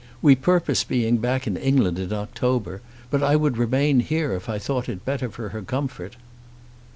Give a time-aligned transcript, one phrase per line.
[0.19, 4.57] We purpose being back in England in October; but I would remain here if I
[4.57, 6.15] thought it better for her comfort."